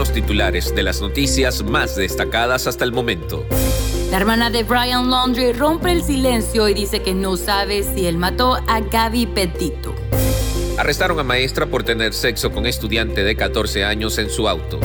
los 0.00 0.14
titulares 0.14 0.74
de 0.74 0.82
las 0.82 1.02
noticias 1.02 1.62
más 1.62 1.94
destacadas 1.94 2.66
hasta 2.66 2.86
el 2.86 2.92
momento. 2.92 3.44
La 4.10 4.16
hermana 4.16 4.48
de 4.48 4.62
Brian 4.62 5.10
Laundrie 5.10 5.52
rompe 5.52 5.92
el 5.92 6.02
silencio 6.02 6.70
y 6.70 6.72
dice 6.72 7.02
que 7.02 7.12
no 7.12 7.36
sabe 7.36 7.82
si 7.82 8.06
él 8.06 8.16
mató 8.16 8.54
a 8.66 8.80
Gaby 8.80 9.26
Petito. 9.26 9.94
Arrestaron 10.78 11.20
a 11.20 11.22
maestra 11.22 11.66
por 11.66 11.82
tener 11.82 12.14
sexo 12.14 12.50
con 12.50 12.64
estudiante 12.64 13.22
de 13.24 13.36
14 13.36 13.84
años 13.84 14.16
en 14.16 14.30
su 14.30 14.48
auto. 14.48 14.80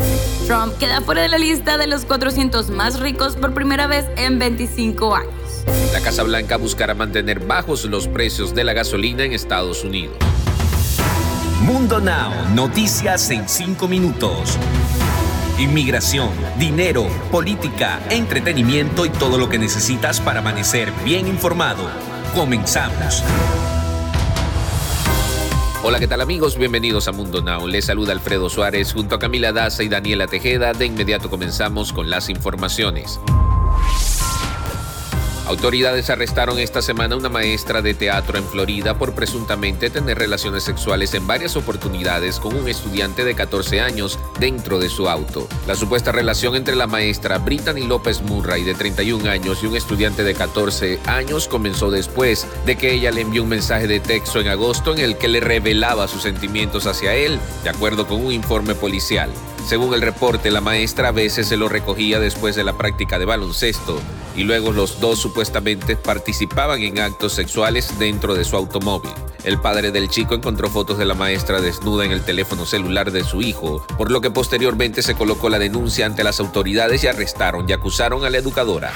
Trump 0.48 0.78
queda 0.80 1.00
fuera 1.00 1.22
de 1.22 1.30
la 1.30 1.38
lista 1.38 1.78
de 1.78 1.88
los 1.88 2.04
400 2.04 2.70
más 2.72 3.00
ricos 3.00 3.38
por 3.38 3.54
primera 3.54 3.88
vez 3.88 4.06
en 4.18 4.38
25 4.38 5.16
años. 5.16 5.32
La 5.94 6.02
Casa 6.02 6.24
Blanca 6.24 6.58
buscará 6.58 6.94
mantener 6.94 7.40
bajos 7.40 7.86
los 7.86 8.10
precios 8.10 8.54
de 8.54 8.66
la 8.66 8.74
gasolina 8.74 9.24
en 9.24 9.32
Estados 9.32 9.86
Unidos. 9.86 10.18
Mundo 11.62 12.02
Now, 12.02 12.54
noticias 12.54 13.30
en 13.32 13.48
5 13.48 13.88
minutos. 13.88 14.58
Inmigración, 15.58 16.32
dinero, 16.60 17.08
política, 17.32 18.02
entretenimiento 18.10 19.06
y 19.06 19.10
todo 19.10 19.38
lo 19.38 19.48
que 19.48 19.58
necesitas 19.58 20.20
para 20.20 20.40
amanecer 20.40 20.92
bien 21.06 21.28
informado. 21.28 21.90
Comenzamos. 22.34 23.24
Hola, 25.82 26.00
¿qué 26.00 26.10
tal 26.10 26.20
amigos? 26.20 26.58
Bienvenidos 26.58 27.08
a 27.08 27.14
Mundo 27.14 27.42
Now. 27.42 27.68
Les 27.68 27.86
saluda 27.86 28.12
Alfredo 28.12 28.50
Suárez 28.50 28.92
junto 28.92 29.16
a 29.16 29.20
Camila 29.20 29.54
Daza 29.54 29.84
y 29.84 29.88
Daniela 29.88 30.28
Tejeda. 30.28 30.74
De 30.74 30.88
inmediato 30.88 31.30
comenzamos 31.30 31.94
con 31.94 32.10
las 32.10 32.28
informaciones. 32.28 33.22
Autoridades 35.48 36.10
arrestaron 36.10 36.58
esta 36.58 36.82
semana 36.82 37.14
a 37.14 37.20
una 37.20 37.30
maestra 37.30 37.84
de 37.84 37.94
teatro 37.94 38.40
en 38.40 38.44
Florida 38.44 38.98
por 38.98 39.14
presuntamente 39.14 39.92
tener 39.92 40.18
relaciones 40.18 40.64
sexuales 40.64 41.14
en 41.14 41.28
varias 41.28 41.56
oportunidades 41.56 42.40
con 42.40 42.56
un 42.56 42.68
estudiante 42.68 43.24
de 43.24 43.36
14 43.36 43.80
años 43.80 44.18
dentro 44.40 44.80
de 44.80 44.90
su 44.90 45.08
auto. 45.08 45.48
La 45.68 45.76
supuesta 45.76 46.12
relación 46.12 46.56
entre 46.56 46.76
la 46.76 46.88
maestra 46.88 47.38
Brittany 47.38 47.86
López 47.86 48.24
Murray 48.24 48.64
de 48.64 48.74
31 48.74 49.30
años 49.30 49.62
y 49.62 49.68
un 49.68 49.76
estudiante 49.76 50.24
de 50.24 50.34
14 50.34 51.00
años 51.06 51.48
comenzó 51.48 51.92
después 51.92 52.48
de 52.66 52.76
que 52.76 52.94
ella 52.94 53.12
le 53.12 53.22
envió 53.22 53.44
un 53.44 53.50
mensaje 53.50 53.86
de 53.86 54.00
texto 54.00 54.40
en 54.42 54.48
agosto 54.48 54.94
en 54.94 55.00
el 55.00 55.16
que 55.16 55.28
le 55.28 55.42
revelaba 55.42 56.08
sus 56.08 56.24
sentimientos 56.24 56.88
hacia 56.88 57.14
él, 57.14 57.40
de 57.64 57.70
acuerdo 57.70 58.08
con 58.08 58.26
un 58.26 58.32
informe 58.32 58.74
policial. 58.74 59.30
Según 59.68 59.94
el 59.94 60.02
reporte, 60.02 60.50
la 60.50 60.62
maestra 60.62 61.10
a 61.10 61.12
veces 61.12 61.48
se 61.48 61.58
lo 61.58 61.70
recogía 61.70 62.20
después 62.20 62.56
de 62.56 62.64
la 62.64 62.74
práctica 62.74 63.20
de 63.20 63.26
baloncesto 63.26 64.02
y 64.36 64.44
luego 64.44 64.72
los 64.72 65.00
dos 65.00 65.20
supuestamente 65.20 65.96
participaban 65.96 66.82
en 66.82 67.00
actos 67.00 67.34
sexuales 67.34 67.98
dentro 68.00 68.36
de 68.36 68.44
su 68.44 68.56
automóvil. 68.56 69.12
El 69.44 69.60
padre 69.60 69.92
del 69.92 70.10
chico 70.10 70.34
encontró 70.34 70.70
fotos 70.70 70.98
de 70.98 71.06
la 71.06 71.14
maestra 71.14 71.62
desnuda 71.62 72.04
en 72.06 72.12
el 72.12 72.22
teléfono 72.22 72.66
celular 72.66 73.12
de 73.12 73.24
su 73.24 73.42
hijo, 73.42 73.86
por 73.98 74.12
lo 74.12 74.20
que 74.20 74.32
posteriormente 74.32 75.04
se 75.04 75.16
colocó 75.16 75.50
la 75.50 75.60
denuncia 75.60 76.06
ante 76.06 76.24
las 76.24 76.40
autoridades 76.40 77.04
y 77.04 77.08
arrestaron 77.08 77.70
y 77.70 77.74
acusaron 77.74 78.26
a 78.26 78.30
la 78.30 78.38
educadora. 78.38 78.92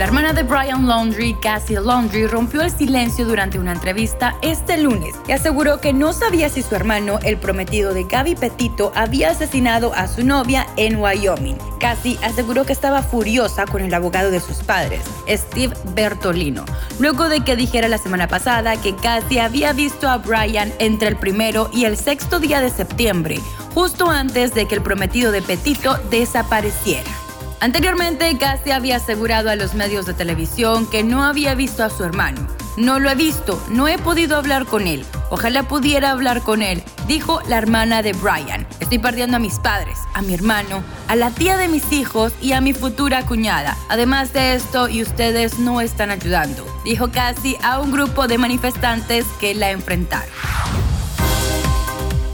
La 0.00 0.06
hermana 0.06 0.32
de 0.32 0.44
Brian 0.44 0.88
Laundrie, 0.88 1.36
Cassie 1.42 1.78
Laundrie, 1.78 2.26
rompió 2.26 2.62
el 2.62 2.70
silencio 2.70 3.26
durante 3.26 3.58
una 3.58 3.72
entrevista 3.72 4.34
este 4.40 4.78
lunes 4.78 5.14
y 5.28 5.32
aseguró 5.32 5.78
que 5.78 5.92
no 5.92 6.14
sabía 6.14 6.48
si 6.48 6.62
su 6.62 6.74
hermano, 6.74 7.18
el 7.22 7.36
prometido 7.36 7.92
de 7.92 8.04
Gaby 8.04 8.34
Petito, 8.34 8.92
había 8.94 9.28
asesinado 9.28 9.92
a 9.92 10.08
su 10.08 10.24
novia 10.24 10.66
en 10.78 10.96
Wyoming. 10.96 11.58
Cassie 11.78 12.18
aseguró 12.22 12.64
que 12.64 12.72
estaba 12.72 13.02
furiosa 13.02 13.66
con 13.66 13.82
el 13.82 13.92
abogado 13.92 14.30
de 14.30 14.40
sus 14.40 14.62
padres, 14.62 15.02
Steve 15.28 15.76
Bertolino, 15.94 16.64
luego 16.98 17.28
de 17.28 17.44
que 17.44 17.54
dijera 17.54 17.86
la 17.86 17.98
semana 17.98 18.26
pasada 18.26 18.80
que 18.80 18.96
Cassie 18.96 19.42
había 19.42 19.74
visto 19.74 20.08
a 20.08 20.16
Brian 20.16 20.72
entre 20.78 21.08
el 21.08 21.16
primero 21.16 21.68
y 21.74 21.84
el 21.84 21.98
sexto 21.98 22.40
día 22.40 22.62
de 22.62 22.70
septiembre, 22.70 23.38
justo 23.74 24.08
antes 24.08 24.54
de 24.54 24.64
que 24.64 24.76
el 24.76 24.82
prometido 24.82 25.30
de 25.30 25.42
Petito 25.42 25.98
desapareciera. 26.10 27.10
Anteriormente, 27.60 28.38
Cassie 28.38 28.72
había 28.72 28.96
asegurado 28.96 29.50
a 29.50 29.56
los 29.56 29.74
medios 29.74 30.06
de 30.06 30.14
televisión 30.14 30.88
que 30.88 31.04
no 31.04 31.22
había 31.22 31.54
visto 31.54 31.84
a 31.84 31.90
su 31.90 32.04
hermano. 32.04 32.48
No 32.78 32.98
lo 32.98 33.10
he 33.10 33.14
visto, 33.14 33.62
no 33.68 33.86
he 33.86 33.98
podido 33.98 34.38
hablar 34.38 34.64
con 34.64 34.86
él. 34.86 35.04
Ojalá 35.28 35.64
pudiera 35.64 36.10
hablar 36.10 36.40
con 36.40 36.62
él, 36.62 36.82
dijo 37.06 37.42
la 37.48 37.58
hermana 37.58 38.02
de 38.02 38.14
Brian. 38.14 38.66
Estoy 38.80 38.98
perdiendo 38.98 39.36
a 39.36 39.40
mis 39.40 39.58
padres, 39.58 39.98
a 40.14 40.22
mi 40.22 40.32
hermano, 40.32 40.82
a 41.06 41.16
la 41.16 41.30
tía 41.30 41.58
de 41.58 41.68
mis 41.68 41.92
hijos 41.92 42.32
y 42.40 42.52
a 42.52 42.62
mi 42.62 42.72
futura 42.72 43.26
cuñada. 43.26 43.76
Además 43.90 44.32
de 44.32 44.54
esto, 44.54 44.88
y 44.88 45.02
ustedes 45.02 45.58
no 45.58 45.82
están 45.82 46.10
ayudando, 46.10 46.64
dijo 46.84 47.10
Cassie 47.10 47.58
a 47.62 47.78
un 47.80 47.92
grupo 47.92 48.26
de 48.26 48.38
manifestantes 48.38 49.26
que 49.38 49.54
la 49.54 49.70
enfrentaron. 49.70 50.30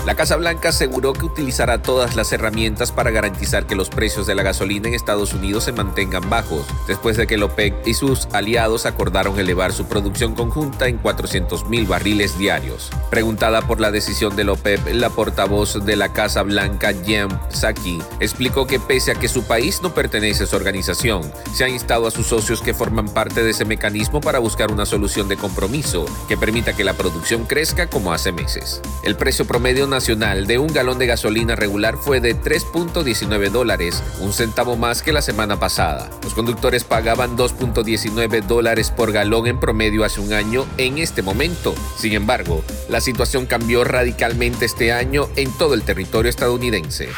La 0.07 0.15
Casa 0.15 0.37
Blanca 0.37 0.69
aseguró 0.69 1.15
que 1.15 1.25
utilizará 1.25 1.83
todas 1.83 2.15
las 2.15 2.31
herramientas 2.31 2.93
para 2.93 3.11
garantizar 3.11 3.67
que 3.67 3.75
los 3.75 3.91
precios 3.91 4.25
de 4.25 4.37
la 4.37 4.45
gasolina 4.45 4.87
en 4.87 4.95
Estados 4.95 5.35
Unidos 5.35 5.65
se 5.65 5.73
mantengan 5.73 6.31
bajos, 6.31 6.65
después 6.87 7.17
de 7.17 7.27
que 7.27 7.35
el 7.35 7.43
OPEC 7.43 7.75
y 7.85 7.95
sus 7.95 8.29
aliados 8.33 8.87
acordaron 8.87 9.37
elevar 9.37 9.73
su 9.73 9.87
producción 9.89 10.37
conjunta 10.37 10.87
en 10.87 10.99
400 10.99 11.69
mil 11.69 11.87
barriles 11.87 12.39
diarios. 12.39 12.91
Preguntada 13.11 13.63
por 13.63 13.81
la 13.81 13.91
decisión 13.91 14.37
del 14.37 14.51
OPEP, 14.51 14.95
la 14.95 15.11
portavoz 15.11 15.85
de 15.85 15.97
la 15.97 16.13
Casa 16.13 16.43
Blanca, 16.43 16.93
Jem 17.05 17.31
Psaki, 17.51 18.01
explicó 18.21 18.69
que 18.69 18.79
pese 18.79 19.11
a 19.11 19.17
que 19.17 19.27
su 19.27 19.43
país 19.43 19.83
no 19.83 19.93
pertenece 19.93 20.45
a 20.45 20.47
su 20.47 20.55
organización, 20.55 21.23
se 21.53 21.65
ha 21.65 21.69
instado 21.69 22.07
a 22.07 22.13
sus 22.13 22.29
socios 22.29 22.63
que 22.63 22.75
forman 22.75 23.09
parte 23.09 23.43
de 23.43 23.51
ese 23.51 23.65
mecanismo 23.65 24.21
para 24.21 24.39
buscar 24.39 24.71
una 24.71 24.87
solución 24.87 25.27
de 25.27 25.37
compromiso 25.37 26.07
que 26.29 26.37
permita 26.37 26.77
que 26.77 26.85
la 26.85 26.95
producción 26.95 27.45
crezca 27.45 27.89
como 27.89 28.13
hace 28.13 28.31
meses. 28.31 28.81
El 29.03 29.17
precio 29.17 29.45
promedio 29.45 29.96
de 29.97 30.59
un 30.59 30.67
galón 30.75 30.99
de 30.99 31.07
gasolina 31.07 31.57
regular 31.57 31.97
fue 31.97 32.21
de 32.21 32.37
3.19 32.37 33.51
dólares, 33.51 34.03
un 34.21 34.35
centavo 34.35 34.77
más 34.77 35.01
que 35.01 35.11
la 35.11 35.23
semana 35.23 35.59
pasada. 35.59 36.11
Los 36.23 36.35
conductores 36.35 36.85
pagaban 36.85 37.35
2.19 37.35 38.43
dólares 38.43 38.91
por 38.91 39.11
galón 39.11 39.47
en 39.47 39.59
promedio 39.59 40.05
hace 40.05 40.21
un 40.21 40.35
año 40.35 40.67
en 40.77 40.99
este 40.99 41.23
momento. 41.23 41.75
Sin 41.97 42.13
embargo, 42.13 42.63
la 42.91 43.01
situación 43.01 43.47
cambió 43.47 43.85
radicalmente 43.85 44.67
este 44.67 44.93
año 44.93 45.29
en 45.35 45.51
todo 45.57 45.73
el 45.73 45.83
territorio 45.83 46.29
estadounidense. 46.29 47.09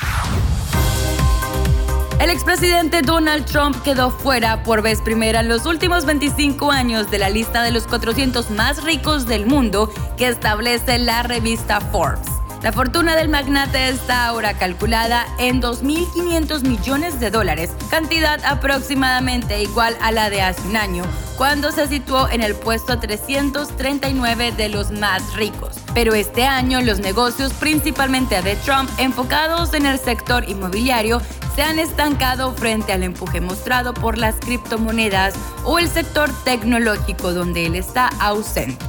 El 2.21 2.31
expresidente 2.31 3.03
Donald 3.03 3.45
Trump 3.45 3.81
quedó 3.83 4.11
fuera 4.11 4.63
por 4.63 4.83
vez 4.83 5.01
primera 5.01 5.41
en 5.41 5.49
los 5.49 5.67
últimos 5.67 6.05
25 6.05 6.71
años 6.71 7.11
de 7.11 7.19
la 7.19 7.29
lista 7.29 7.63
de 7.63 7.73
los 7.73 7.89
400 7.89 8.51
más 8.51 8.85
ricos 8.85 9.27
del 9.27 9.47
mundo 9.47 9.91
que 10.17 10.29
establece 10.29 10.99
la 10.99 11.23
revista 11.25 11.81
Forbes. 11.81 12.38
La 12.63 12.73
fortuna 12.73 13.15
del 13.15 13.29
magnate 13.29 13.89
está 13.89 14.27
ahora 14.27 14.55
calculada 14.55 15.27
en 15.39 15.63
2.500 15.63 16.63
millones 16.63 17.21
de 17.21 17.31
dólares, 17.31 17.71
cantidad 17.89 18.45
aproximadamente 18.45 19.63
igual 19.63 19.97
a 20.01 20.11
la 20.11 20.29
de 20.29 20.43
hace 20.43 20.67
un 20.67 20.77
año, 20.77 21.05
cuando 21.37 21.71
se 21.71 21.87
situó 21.87 22.29
en 22.29 22.43
el 22.43 22.57
puesto 22.57 22.99
339 22.99 24.51
de 24.51 24.69
los 24.71 24.91
más 24.91 25.35
ricos. 25.35 25.77
Pero 25.95 26.15
este 26.15 26.47
año 26.47 26.81
los 26.81 26.99
negocios, 26.99 27.53
principalmente 27.53 28.43
de 28.43 28.57
Trump, 28.57 28.91
enfocados 28.99 29.73
en 29.73 29.87
el 29.87 30.01
sector 30.01 30.49
inmobiliario, 30.49 31.23
se 31.55 31.63
han 31.63 31.79
estancado 31.79 32.53
frente 32.55 32.93
al 32.93 33.05
empuje 33.05 33.41
mostrado 33.41 33.95
por 33.95 34.19
las 34.19 34.35
criptomonedas 34.35 35.35
o 35.63 35.79
el 35.79 35.89
sector 35.89 36.29
tecnológico 36.45 37.33
donde 37.33 37.67
él 37.67 37.77
está 37.77 38.09
ausente. 38.21 38.85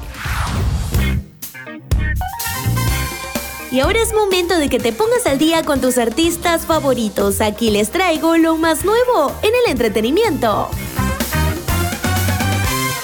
Y 3.72 3.82
ahora 3.82 4.02
es 4.02 4.14
momento 4.14 4.58
de 4.58 4.68
que 4.68 4.80
te 4.80 4.94
pongas 4.94 5.28
al 5.28 5.38
día 5.38 5.64
con 5.64 5.80
tus 5.80 6.00
artistas 6.00 6.66
favoritos. 6.66 7.40
Aquí 7.40 7.70
les 7.70 7.92
traigo 7.92 8.36
lo 8.36 8.58
más 8.58 8.84
nuevo 8.84 9.32
en 9.44 9.52
el 9.64 9.72
entretenimiento. 9.72 10.70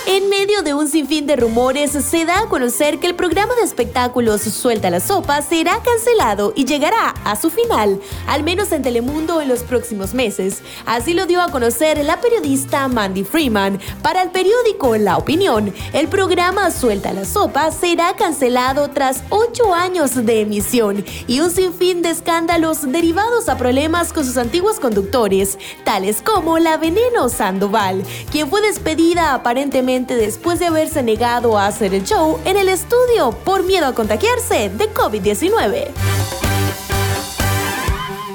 En 0.08 0.30
medio 0.30 0.62
de 0.62 0.76
un 0.76 0.88
sinfín 0.88 1.26
de 1.26 1.36
rumores, 1.36 1.90
se 1.90 2.26
da 2.26 2.42
a 2.42 2.46
conocer 2.48 3.00
que 3.00 3.08
el 3.08 3.16
programa 3.16 3.56
de 3.56 3.64
espectáculos 3.64 4.42
Suelta 4.42 4.92
la 4.92 5.00
Sopa 5.00 5.42
será 5.42 5.82
cancelado 5.82 6.54
y 6.56 6.66
llegará 6.66 7.10
a 7.24 7.36
su 7.36 7.50
final, 7.50 8.00
al 8.28 8.44
menos 8.44 8.72
en 8.72 8.84
Telemundo 8.84 9.42
en 9.42 9.50
los 9.50 9.64
próximos 9.64 10.14
meses. 10.14 10.62
Así 10.86 11.16
lo 11.16 11.26
dio 11.26 11.42
a 11.42 11.50
conocer 11.50 12.06
la 12.06 12.22
periodista 12.22 12.88
Mandy 12.88 13.24
Freeman. 13.24 13.80
Para 14.04 14.22
el 14.22 14.30
periódico 14.30 14.96
La 14.96 15.18
Opinión, 15.18 15.74
el 15.92 16.08
programa 16.08 16.70
Suelta 16.70 17.12
la 17.12 17.26
Sopa 17.26 17.72
será 17.72 18.16
cancelado 18.16 18.92
tras 18.92 19.24
ocho 19.30 19.74
años 19.74 20.24
de 20.24 20.42
emisión 20.42 21.04
y 21.26 21.40
un 21.40 21.50
sinfín 21.50 22.04
de 22.04 22.12
escándalos 22.12 22.92
derivados 22.92 23.50
a 23.50 23.58
problemas 23.58 24.14
con 24.14 24.24
sus 24.24 24.38
antiguos 24.38 24.80
conductores, 24.80 25.58
tales 25.84 26.22
como 26.22 26.60
la 26.60 26.78
Veneno 26.78 27.28
Sandoval, 27.28 28.04
quien 28.32 28.48
fue 28.52 28.62
despedida 28.62 29.34
aparentemente 29.34 29.95
después 30.04 30.60
de 30.60 30.66
haberse 30.66 31.02
negado 31.02 31.58
a 31.58 31.68
hacer 31.68 31.94
el 31.94 32.04
show 32.04 32.40
en 32.44 32.58
el 32.58 32.68
estudio 32.68 33.32
por 33.32 33.64
miedo 33.64 33.88
a 33.88 33.96
contagiarse 33.96 34.70
de 34.70 34.94
COVID-19. 34.94 36.45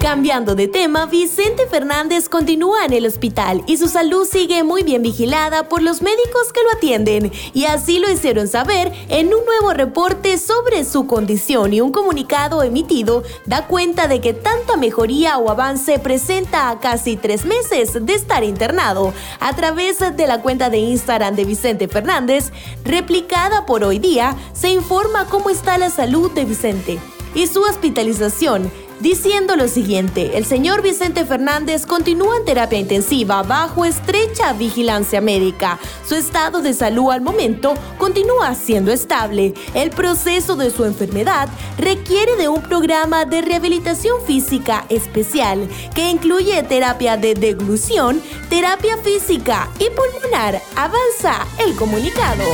Cambiando 0.01 0.55
de 0.55 0.67
tema, 0.67 1.05
Vicente 1.05 1.67
Fernández 1.67 2.31
continúa 2.31 2.87
en 2.87 2.95
el 2.95 3.05
hospital 3.05 3.63
y 3.67 3.77
su 3.77 3.87
salud 3.87 4.27
sigue 4.27 4.65
muy 4.65 4.83
bien 4.83 5.03
vigilada 5.03 5.69
por 5.69 5.83
los 5.83 6.01
médicos 6.01 6.55
que 6.55 6.63
lo 6.63 6.71
atienden 6.71 7.31
y 7.53 7.67
así 7.67 7.99
lo 7.99 8.11
hicieron 8.11 8.49
saber 8.49 8.93
en 9.11 9.27
un 9.27 9.45
nuevo 9.45 9.75
reporte 9.75 10.39
sobre 10.39 10.87
su 10.87 11.07
condición 11.07 11.75
y 11.75 11.83
un 11.83 11.93
comunicado 11.93 12.63
emitido 12.63 13.25
da 13.45 13.67
cuenta 13.67 14.09
de 14.09 14.23
que 14.23 14.33
tanta 14.33 14.79
mejoría 14.79 15.37
o 15.37 15.51
avance 15.51 15.99
presenta 15.99 16.71
a 16.71 16.81
casi 16.81 17.19
tres 17.19 17.45
meses 17.45 17.93
de 18.01 18.15
estar 18.15 18.43
internado. 18.43 19.13
A 19.39 19.55
través 19.55 19.99
de 19.99 20.27
la 20.27 20.41
cuenta 20.41 20.71
de 20.71 20.79
Instagram 20.79 21.37
de 21.37 21.45
Vicente 21.45 21.89
Fernández, 21.89 22.53
replicada 22.85 23.67
por 23.67 23.85
hoy 23.85 23.99
día, 23.99 24.35
se 24.55 24.71
informa 24.71 25.27
cómo 25.27 25.51
está 25.51 25.77
la 25.77 25.91
salud 25.91 26.31
de 26.31 26.47
Vicente 26.47 26.99
y 27.35 27.47
su 27.47 27.61
hospitalización 27.61 28.73
diciendo 29.01 29.57
lo 29.57 29.69
siguiente, 29.69 30.37
el 30.39 30.45
señor 30.45 30.83
Vicente 30.83 31.25
Fernández 31.25 31.87
continúa 31.87 32.37
en 32.37 32.45
terapia 32.45 32.79
intensiva 32.79 33.43
bajo 33.43 33.85
estrecha 33.85 34.53
vigilancia 34.53 35.21
médica. 35.21 35.79
Su 36.07 36.15
estado 36.15 36.63
de 36.63 36.75
salud 36.75 37.11
al 37.11 37.21
momento 37.21 37.75
continúa 37.99 38.55
siendo 38.55 38.93
estable. 38.93 39.55
El 39.75 39.91
proceso 39.91 40.57
de 40.57 40.71
su 40.71 40.85
enfermedad 40.85 41.49
requiere 41.79 42.37
de 42.37 42.49
un 42.49 42.63
programa 42.63 43.25
de 43.25 43.43
rehabilitación 43.43 44.21
física 44.27 44.85
especial 44.89 45.69
que 45.95 46.11
incluye 46.11 46.63
terapia 46.63 47.17
de 47.17 47.35
deglución, 47.35 48.23
terapia 48.49 48.97
física 48.99 49.69
y 49.79 49.89
pulmonar. 49.91 50.61
Avanza 50.77 51.47
el 51.59 51.75
comunicado. 51.75 52.45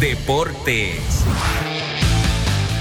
Deportes. 0.00 1.24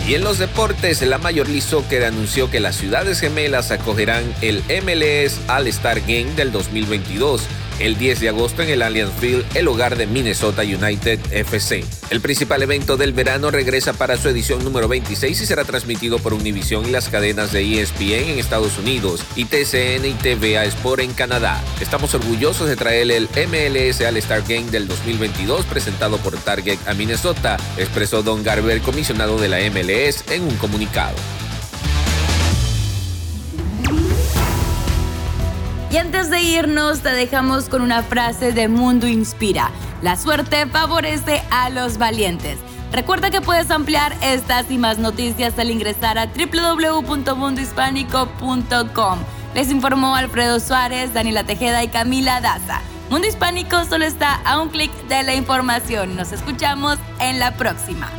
Y 0.08 0.14
en 0.14 0.24
los 0.24 0.38
deportes, 0.38 1.02
la 1.02 1.18
Major 1.18 1.48
League 1.48 1.62
Soccer 1.62 2.04
anunció 2.04 2.52
que 2.52 2.60
las 2.60 2.76
ciudades 2.76 3.20
gemelas 3.20 3.72
acogerán 3.72 4.24
el 4.42 4.62
MLS 4.84 5.40
All-Star 5.50 6.02
Game 6.02 6.36
del 6.36 6.52
2022 6.52 7.42
el 7.80 7.98
10 7.98 8.20
de 8.20 8.30
agosto 8.30 8.62
en 8.62 8.70
el 8.70 8.82
Allianz 8.82 9.14
Field, 9.20 9.46
el 9.56 9.68
hogar 9.68 9.98
de 9.98 10.08
Minnesota 10.08 10.64
United 10.64 11.20
FC. 11.32 11.84
El 12.10 12.22
principal 12.22 12.62
evento 12.64 12.98
del 12.98 13.14
verano 13.14 13.52
regresa 13.52 13.94
para 13.94 14.18
su 14.18 14.30
edición 14.30 14.64
número 14.64 14.88
26 14.88 15.42
y 15.42 15.46
será 15.46 15.64
transmitido 15.64 16.20
por 16.20 16.34
Univision 16.34 16.86
y 16.86 16.92
las 16.92 17.10
cadenas 17.10 17.52
de 17.52 17.82
ESPN 17.82 18.30
en 18.30 18.40
Estados 18.40 18.78
Unidos 18.78 19.24
y 19.36 19.46
TCN 19.46 20.06
y 20.06 20.14
TVA 20.14 20.66
Sport 20.66 21.02
en 21.02 21.14
Canadá. 21.14 21.64
Estamos 21.82 22.14
orgullosos 22.14 22.68
de 22.68 22.76
traer 22.76 23.12
el 23.12 23.30
MLS 23.48 24.02
All-Star 24.02 24.44
Game 24.48 24.72
del 24.72 24.88
2022 24.88 25.66
presentado 25.66 26.18
por 26.18 26.38
Target 26.38 26.80
a 26.88 26.94
Minnesota, 26.94 27.58
expresó 27.78 28.24
Don 28.24 28.44
Garber, 28.44 28.82
comisionado 28.82 29.38
de 29.38 29.50
la 29.50 29.60
MLS, 29.70 30.24
en 30.32 30.44
un 30.44 30.56
comunicado. 30.58 31.16
Y 35.96 35.98
antes 35.98 36.30
de 36.30 36.42
irnos, 36.42 37.00
te 37.00 37.14
dejamos 37.14 37.70
con 37.70 37.82
una 37.82 38.04
frase 38.04 38.52
de 38.52 38.68
Mundo 38.68 39.08
Inspira. 39.08 39.72
La 40.02 40.18
suerte 40.18 40.68
favorece 40.68 41.42
a 41.52 41.70
los 41.70 41.98
valientes. 41.98 42.58
Recuerda 42.92 43.30
que 43.30 43.40
puedes 43.40 43.72
ampliar 43.72 44.14
estas 44.22 44.70
y 44.70 44.78
más 44.78 44.98
noticias 44.98 45.58
al 45.58 45.72
ingresar 45.72 46.18
a 46.18 46.28
www.mundohispánico.com. 46.28 49.20
Les 49.54 49.72
informó 49.72 50.18
Alfredo 50.18 50.60
Suárez, 50.60 51.14
Daniela 51.14 51.46
Tejeda 51.46 51.82
y 51.82 51.88
Camila 51.88 52.42
Daza. 52.42 52.82
Mundo 53.10 53.30
Hispánico 53.30 53.86
solo 53.86 54.04
está 54.04 54.42
a 54.44 54.60
un 54.60 54.68
clic 54.68 54.92
de 55.08 55.24
la 55.24 55.34
información. 55.34 56.18
Nos 56.18 56.34
escuchamos 56.34 56.98
en 57.22 57.40
la 57.40 57.56
próxima. 57.56 58.12